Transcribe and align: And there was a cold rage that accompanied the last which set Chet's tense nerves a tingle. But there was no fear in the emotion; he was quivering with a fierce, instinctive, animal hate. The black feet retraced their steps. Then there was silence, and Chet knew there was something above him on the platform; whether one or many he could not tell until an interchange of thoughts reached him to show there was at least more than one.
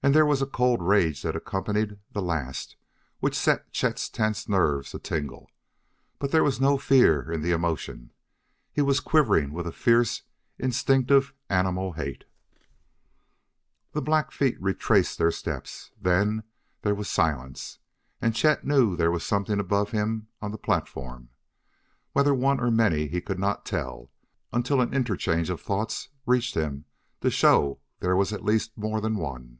And 0.00 0.14
there 0.14 0.24
was 0.24 0.40
a 0.40 0.46
cold 0.46 0.80
rage 0.80 1.22
that 1.22 1.34
accompanied 1.34 1.98
the 2.12 2.22
last 2.22 2.76
which 3.18 3.34
set 3.36 3.72
Chet's 3.72 4.08
tense 4.08 4.48
nerves 4.48 4.94
a 4.94 5.00
tingle. 5.00 5.50
But 6.20 6.30
there 6.30 6.44
was 6.44 6.60
no 6.60 6.78
fear 6.78 7.28
in 7.32 7.42
the 7.42 7.50
emotion; 7.50 8.12
he 8.72 8.80
was 8.80 9.00
quivering 9.00 9.52
with 9.52 9.66
a 9.66 9.72
fierce, 9.72 10.22
instinctive, 10.56 11.34
animal 11.50 11.94
hate. 11.94 12.22
The 13.90 14.00
black 14.00 14.30
feet 14.30 14.56
retraced 14.62 15.18
their 15.18 15.32
steps. 15.32 15.90
Then 16.00 16.44
there 16.82 16.94
was 16.94 17.08
silence, 17.10 17.80
and 18.22 18.36
Chet 18.36 18.64
knew 18.64 18.94
there 18.94 19.10
was 19.10 19.24
something 19.26 19.58
above 19.58 19.90
him 19.90 20.28
on 20.40 20.52
the 20.52 20.58
platform; 20.58 21.30
whether 22.12 22.32
one 22.36 22.60
or 22.60 22.70
many 22.70 23.08
he 23.08 23.20
could 23.20 23.40
not 23.40 23.66
tell 23.66 24.12
until 24.52 24.80
an 24.80 24.94
interchange 24.94 25.50
of 25.50 25.60
thoughts 25.60 26.08
reached 26.24 26.54
him 26.54 26.84
to 27.20 27.30
show 27.32 27.80
there 27.98 28.14
was 28.16 28.32
at 28.32 28.44
least 28.44 28.78
more 28.78 29.00
than 29.00 29.16
one. 29.16 29.58